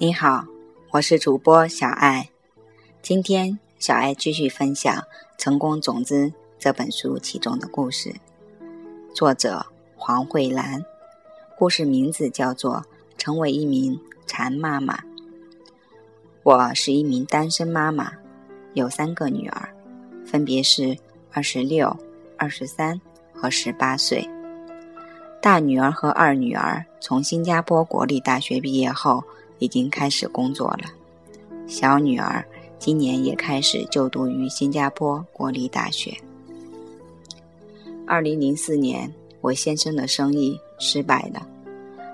[0.00, 0.44] 你好，
[0.92, 2.28] 我是主播小爱。
[3.02, 4.94] 今天小爱继续分享
[5.36, 6.26] 《成功种子》
[6.56, 8.14] 这本书其中的故事，
[9.12, 10.84] 作者黄慧兰。
[11.56, 12.76] 故事名字叫做
[13.18, 14.98] 《成为一名蚕妈妈》。
[16.44, 18.12] 我是一名单身妈妈，
[18.74, 19.68] 有三个女儿，
[20.24, 20.96] 分别是
[21.32, 21.96] 二十六、
[22.36, 23.00] 二十三
[23.34, 24.30] 和十八岁。
[25.42, 29.24] 大女儿和二女儿从新加坡国立大学毕业后。
[29.58, 30.84] 已经开始工作了。
[31.66, 32.44] 小女儿
[32.78, 36.16] 今年也开始就读于新加坡国立大学。
[38.06, 41.46] 二零零四年，我先生的生意失败了，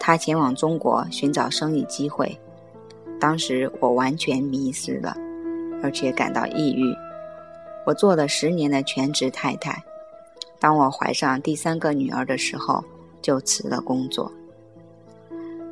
[0.00, 2.36] 他前往中国寻找生意机会。
[3.20, 5.16] 当时我完全迷失了，
[5.82, 6.92] 而且感到抑郁。
[7.86, 9.80] 我做了十年的全职太太，
[10.58, 12.84] 当我怀上第三个女儿的时候，
[13.22, 14.30] 就辞了工作。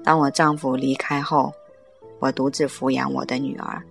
[0.05, 1.50] 当我丈夫离开后，
[2.19, 3.83] 我独自抚养我的女儿。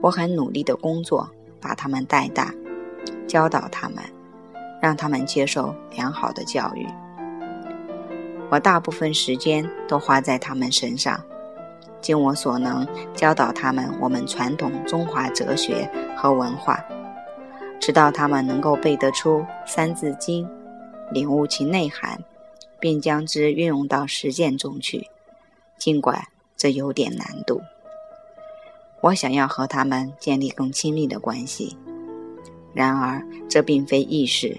[0.00, 1.26] 我很努力的工作，
[1.60, 2.52] 把他们带大，
[3.28, 3.98] 教导他们，
[4.82, 6.84] 让他们接受良好的教育。
[8.50, 11.22] 我大部分时间都花在他们身上，
[12.00, 16.84] 尽我所能教导他们我们传统中华哲学和文化，
[17.80, 20.44] 直到他们能够背得出《三字经》，
[21.12, 22.18] 领悟其内涵，
[22.80, 25.08] 并将之运用到实践中去。
[25.78, 27.60] 尽管这有点难度，
[29.00, 31.76] 我想要和他们建立更亲密的关系。
[32.74, 34.58] 然而，这并非易事，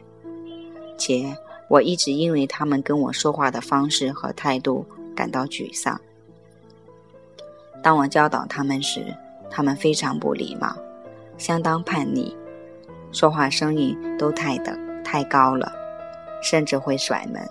[0.98, 1.36] 且
[1.68, 6.00] 我一直因为他们跟我说话的方式和态度感到沮丧。
[7.84, 9.14] 当我教导他们时，
[9.50, 10.76] 他们非常不礼貌，
[11.38, 12.36] 相当叛逆，
[13.12, 15.72] 说话声音都太的太高了，
[16.42, 17.48] 甚至会甩门，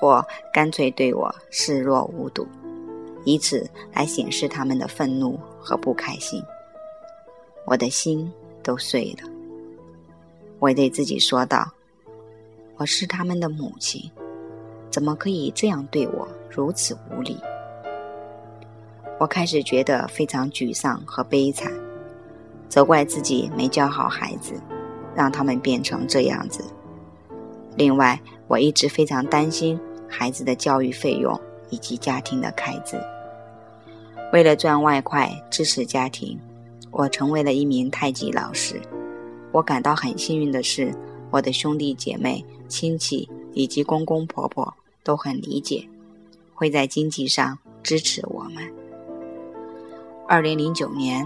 [0.00, 2.46] 或干脆对我视若无睹。
[3.24, 6.42] 以此来显示他们的愤怒和不开心，
[7.64, 8.30] 我的心
[8.62, 9.28] 都碎了。
[10.58, 11.70] 我对自己说道
[12.76, 14.10] ：“我是他们的母亲，
[14.90, 17.38] 怎么可以这样对我，如此无礼？”
[19.18, 21.72] 我开始觉得非常沮丧和悲惨，
[22.68, 24.54] 责怪自己没教好孩子，
[25.14, 26.64] 让他们变成这样子。
[27.76, 32.98] 另外，我一直非常担心孩子的教育费用以及家庭的开支。
[34.34, 36.36] 为了赚外快支持家庭，
[36.90, 38.82] 我成为了一名太极老师。
[39.52, 40.92] 我感到很幸运的是，
[41.30, 44.74] 我的兄弟姐妹、亲戚以及公公婆婆
[45.04, 45.88] 都很理解，
[46.52, 48.68] 会在经济上支持我们。
[50.26, 51.24] 二零零九年，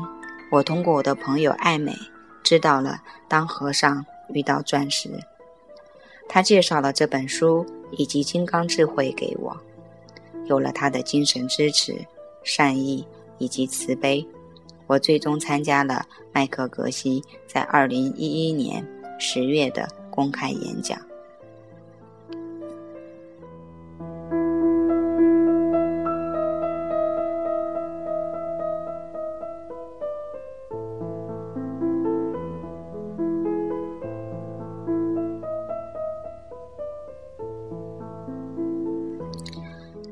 [0.50, 1.96] 我通过我的朋友艾美
[2.42, 4.04] 知道了《当和尚
[4.34, 5.08] 遇到钻石》，
[6.28, 9.56] 他介绍了这本书以及《金刚智慧》给我，
[10.44, 11.96] 有了他的精神支持。
[12.42, 13.06] 善意
[13.38, 14.26] 以及慈悲，
[14.86, 18.86] 我最终参加了麦克格西在二零一一年
[19.18, 20.98] 十月的公开演讲。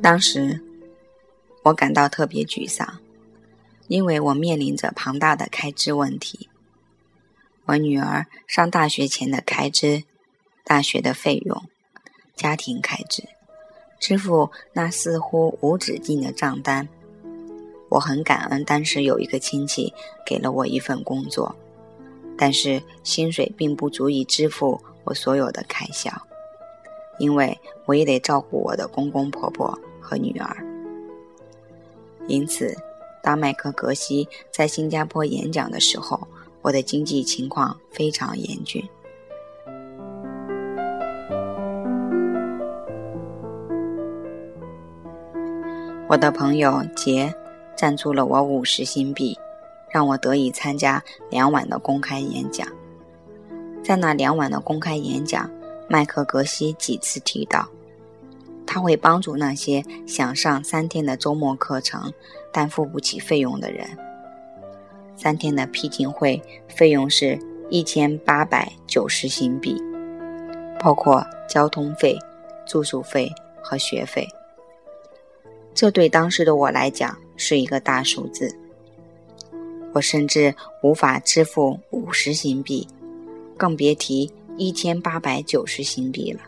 [0.02, 0.65] 当时。
[1.66, 3.00] 我感到特别沮丧，
[3.88, 6.48] 因为我面临着庞大的开支问题。
[7.64, 10.04] 我女儿上大学前的开支、
[10.64, 11.64] 大学的费用、
[12.36, 13.24] 家庭开支，
[13.98, 16.88] 支付那似乎无止境的账单。
[17.88, 19.92] 我很感恩当时有一个亲戚
[20.24, 21.56] 给了我一份工作，
[22.38, 26.12] 但是薪水并不足以支付我所有的开销，
[27.18, 30.75] 因为我也得照顾我的公公婆婆和女儿。
[32.28, 32.76] 因此，
[33.22, 36.26] 当麦克格西在新加坡演讲的时候，
[36.62, 38.82] 我的经济情况非常严峻。
[46.08, 47.34] 我的朋友杰
[47.76, 49.36] 赞助了我五十新币，
[49.90, 52.66] 让我得以参加两晚的公开演讲。
[53.82, 55.50] 在那两晚的公开演讲，
[55.88, 57.68] 麦克格西几次提到。
[58.76, 62.12] 他会帮助那些想上三天的周末课程
[62.52, 63.88] 但付不起费用的人。
[65.16, 67.38] 三天的批评会费用是
[67.70, 69.82] 一千八百九十新币，
[70.78, 72.18] 包括交通费、
[72.66, 73.32] 住宿费
[73.62, 74.28] 和学费。
[75.72, 78.54] 这对当时的我来讲是一个大数字。
[79.94, 82.86] 我甚至无法支付五十新币，
[83.56, 86.40] 更别提一千八百九十新币了。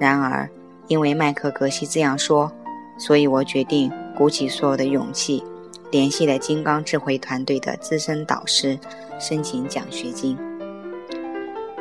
[0.00, 0.50] 然而，
[0.86, 2.50] 因为麦克格西这样说，
[2.98, 5.42] 所以我决定鼓起所有的勇气，
[5.90, 8.78] 联系了金刚智慧团队的资深导师，
[9.18, 10.36] 申请奖学金。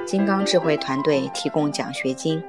[0.06, 2.42] 金刚智慧团队提供奖学金，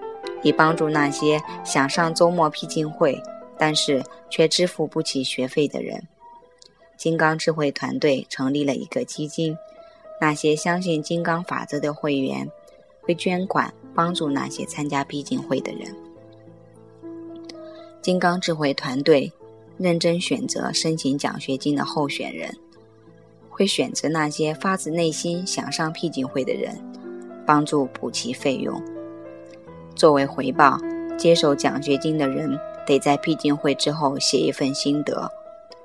[0.42, 3.20] 以帮助那些想上周末僻静会，
[3.58, 6.06] 但是却支付不起学费的人。
[6.96, 9.56] 金刚智慧团队成立了一个基金，
[10.20, 12.48] 那些相信金刚法则的会员
[13.02, 15.94] 会捐款帮助那些参加闭经会的人。
[18.04, 19.32] 金刚智慧团队
[19.78, 22.54] 认真选择申请奖学金的候选人，
[23.48, 26.78] 会选择那些发自内心想上僻静会的人，
[27.46, 28.78] 帮助补齐费用。
[29.96, 30.78] 作为回报，
[31.16, 35.26] 接受奖学金的人得在闭经会之后写一份心得。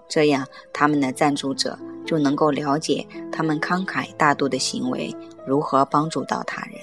[0.09, 5.15] 这样，他们的赞助者就能够了解他们慷慨大度的行为
[5.45, 6.73] 如何帮助到他人。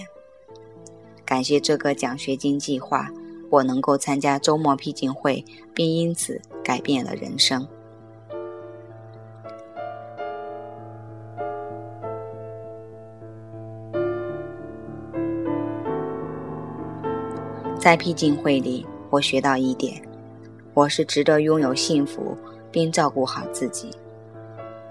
[1.26, 3.10] 感谢这个奖学金计划，
[3.50, 5.44] 我能够参加周末僻静会，
[5.74, 7.66] 并因此改变了人生。
[17.78, 20.02] 在僻静会里，我学到一点：
[20.74, 22.36] 我是值得拥有幸福。
[22.72, 23.90] 并照顾好自己，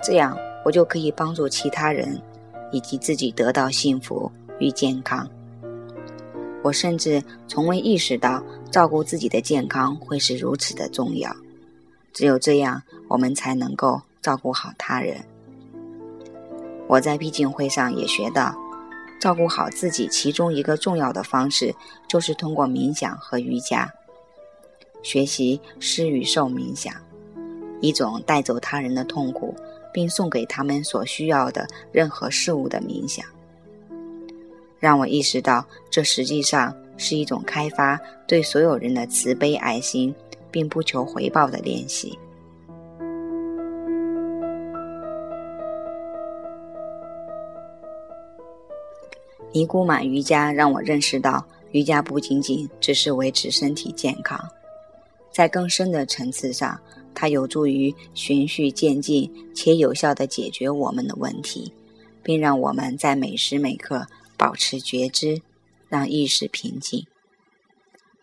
[0.02, 2.20] 这样我就可以帮助其他人，
[2.72, 5.30] 以及自己得到幸福与健康。
[6.66, 11.32] 我甚至从未意识到照顾自己的健康会是如此的重要。
[12.12, 15.24] 只有这样，我们才能够照顾好他人。
[16.88, 18.56] 我在毕竟会上也学到，
[19.22, 21.76] 照顾好自己其中一个重要的方式，
[22.08, 23.94] 就是通过冥想和瑜伽，
[25.04, 26.92] 学习施与受冥想。
[27.80, 29.54] 一种带走他人的痛苦，
[29.94, 33.24] 并送给他们所需要的任何事物的冥想，
[34.86, 40.14] 让我意识到，这实际上是一种开发对所有人的慈悲爱心，
[40.52, 42.16] 并不求回报的练习。
[49.52, 54.40] 尼姑玛瑜伽让我认识到，瑜伽不仅仅只是维持身体健康，
[55.32, 56.80] 在更深的层次上。
[57.16, 61.74] 它有助于循序渐进且有效地解决我们的问题，
[62.22, 64.06] 并让我们在每时每刻
[64.38, 65.42] 保持觉知，
[65.90, 67.06] 让意识平静。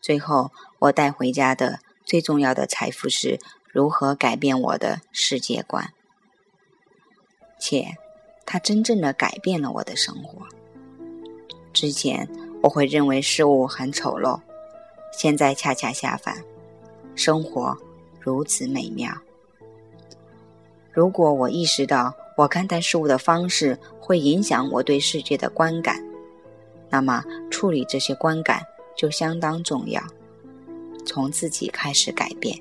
[0.01, 0.51] 最后，
[0.81, 3.39] 我带回家的最重要的财富是
[3.71, 5.93] 如何改变我的世界观，
[7.59, 7.97] 且
[8.45, 10.47] 它真正的改变了我的生活。
[11.73, 12.29] 之前
[12.63, 14.41] 我会认为事物很丑陋，
[15.13, 16.45] 现在恰恰相反，
[17.15, 17.77] 生活。
[18.25, 19.13] 如此美妙。
[20.93, 26.03] 如果我意识到我看待事物的方式会影响我对世界的观感，
[26.89, 28.63] 那么处理这些观感
[28.97, 30.03] 就相当重要。
[31.05, 32.57] 从自己开始改变。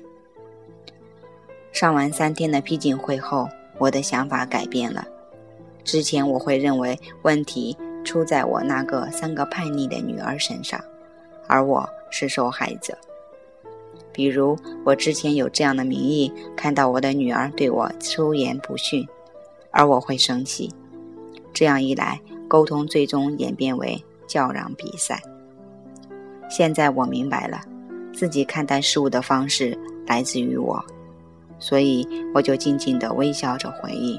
[1.70, 3.48] 上完三天的僻静会后，
[3.78, 5.06] 我的想法改变了。
[5.84, 10.78] 之前我会认为问题出在我那个三个叛逆的女儿身上，
[11.46, 12.96] 而我是受害者。
[14.12, 19.08] 比如，我之前有这样的名义看到我的女儿对我出言不逊，
[19.72, 20.70] 而我会生气。
[21.52, 25.20] 这样一来，沟通最终演变为叫嚷比赛。
[26.48, 27.60] 现在我明白了，
[28.12, 29.76] 自己看待事物的方式
[30.06, 30.82] 来自于我，
[31.58, 34.18] 所以我就静静地微笑着回应。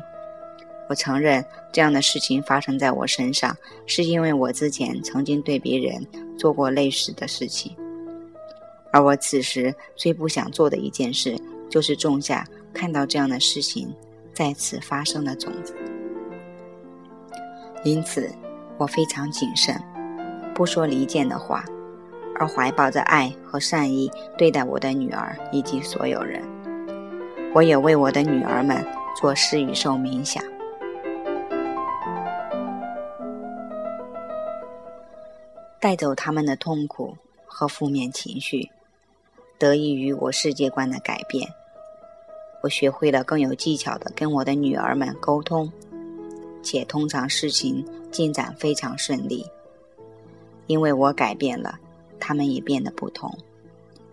[0.89, 3.55] 我承认这样的事情发生在我身上，
[3.85, 6.05] 是因为我之前曾经对别人
[6.37, 7.75] 做过类似的事情。
[8.91, 11.35] 而我此时最不想做的一件事，
[11.69, 13.91] 就是种下看到这样的事情
[14.33, 15.75] 再次发生的种子。
[17.83, 18.29] 因此，
[18.77, 19.79] 我非常谨慎，
[20.53, 21.63] 不说离间的话，
[22.35, 26.41] 而怀抱着爱和善意对待我的女儿以及所有人。
[27.53, 28.83] 我也为我的女儿们
[29.15, 30.43] 做施与受冥想，
[35.79, 38.71] 带走他们的痛苦和负面情绪。
[39.59, 41.47] 得益于我世界观的改变，
[42.63, 45.69] 我学会了更有技巧的跟我的女儿们沟通，
[46.61, 49.45] 且通常事情进展非常顺利。
[50.67, 51.77] 因为我改变了，
[52.21, 53.37] 他们也变得不同。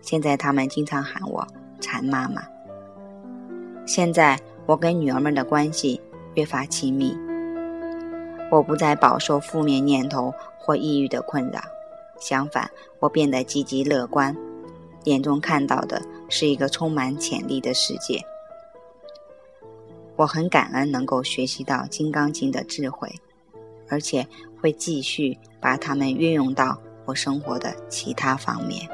[0.01, 1.47] 现在他们经常喊我
[1.79, 2.43] “馋妈妈”。
[3.87, 6.01] 现在我跟女儿们的关系
[6.33, 7.15] 越发亲密，
[8.51, 11.61] 我不再饱受负面念头或抑郁的困扰，
[12.19, 14.35] 相反，我变得积极乐观。
[15.05, 18.21] 眼中看到的是一个充满潜力的世界。
[20.21, 23.11] 我很感恩能够学习到《金刚经》的智慧，
[23.89, 24.27] 而且
[24.61, 28.87] 会继续把它们运用到我生活的其他方面。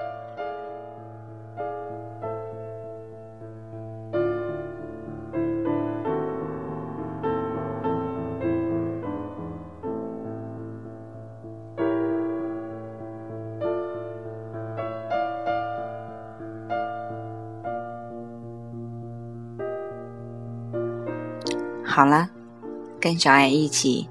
[21.98, 22.30] 好了，
[23.02, 24.08] 跟小爱一起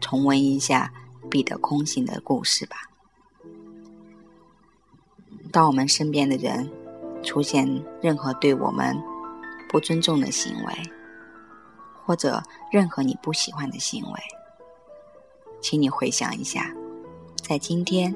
[0.00, 0.92] 重温一下
[1.30, 2.78] 彼得空行的故事吧。
[5.52, 6.68] 当我们身边的人
[7.22, 7.64] 出现
[8.02, 9.00] 任何对我们
[9.68, 10.74] 不尊重的行为，
[12.04, 12.42] 或者
[12.72, 14.20] 任何你不喜欢的行为，
[15.60, 16.74] 请你回想一下，
[17.36, 18.12] 在今天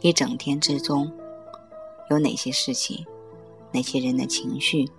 [0.00, 1.08] 一整天之中，
[2.10, 3.06] 有哪些事情、
[3.70, 4.90] 哪些人的情绪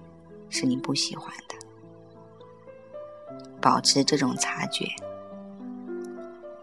[0.47, 1.55] 是你不喜欢的？
[3.61, 4.87] 保持这种察觉，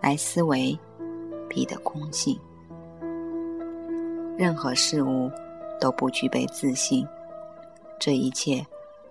[0.01, 0.77] 来思维
[1.49, 2.39] 彼的空性。
[4.37, 5.31] 任何事物
[5.81, 7.07] 都不具备自信，
[7.99, 8.67] 这一切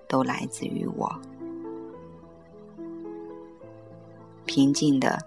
[0.08, 1.10] 都来自于我。
[4.46, 5.17] 平静的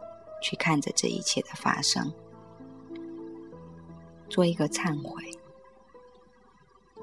[0.43, 2.12] 去看着这一切的发生，
[4.29, 5.23] 做一个忏悔。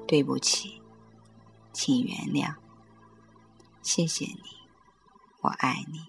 [0.06, 0.80] 对不起，
[1.72, 2.54] 请原谅，
[3.82, 4.57] 谢谢你，
[5.40, 6.06] 我爱你。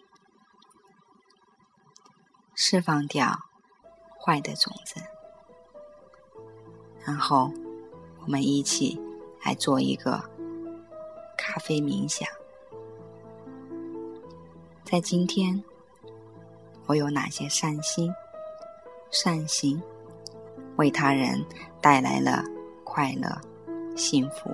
[2.55, 3.39] 释放掉
[4.19, 5.01] 坏的种子，
[7.05, 7.51] 然后
[8.21, 8.99] 我们一起
[9.43, 10.21] 来做一个
[11.37, 12.27] 咖啡冥想。
[14.83, 15.63] 在今天。
[16.87, 18.11] 我有哪些善心、
[19.11, 19.79] 善行，
[20.77, 21.45] 为他人
[21.79, 22.43] 带来了
[22.83, 23.29] 快乐、
[23.95, 24.49] 幸福、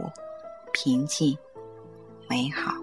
[0.73, 1.37] 平静、
[2.27, 2.73] 美好？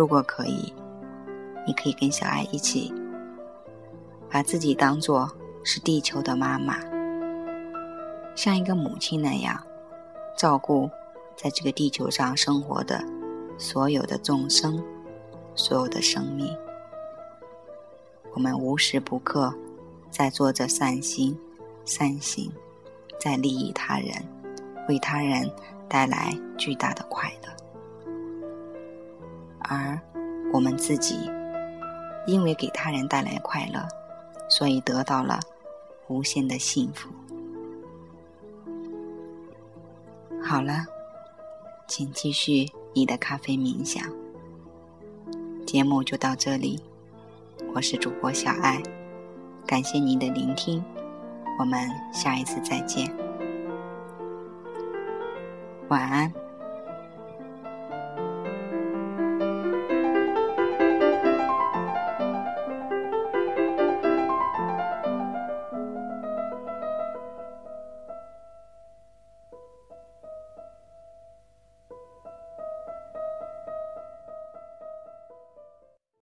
[0.00, 0.72] 如果可以，
[1.66, 2.90] 你可以跟小爱一起，
[4.30, 5.30] 把自己当做
[5.62, 6.78] 是地球的妈妈，
[8.34, 9.62] 像一个母亲那样，
[10.38, 10.88] 照顾
[11.36, 13.04] 在这个地球上生活的
[13.58, 14.82] 所有的众生。
[15.54, 16.56] 所有的生命，
[18.32, 19.52] 我们无时不刻
[20.10, 21.38] 在做着善心、
[21.84, 22.50] 善行，
[23.20, 24.10] 在利益他人，
[24.88, 25.52] 为他人
[25.88, 27.59] 带来巨大的快乐。
[29.70, 29.96] 而
[30.52, 31.30] 我们自己，
[32.26, 33.86] 因为给他人带来快乐，
[34.48, 35.38] 所以得到了
[36.08, 37.08] 无限的幸福。
[40.42, 40.84] 好了，
[41.86, 44.02] 请继续你的咖啡冥想。
[45.64, 46.80] 节目就到这里，
[47.72, 48.82] 我是主播小爱，
[49.68, 50.82] 感谢您的聆听，
[51.60, 53.08] 我们下一次再见，
[55.86, 56.49] 晚安。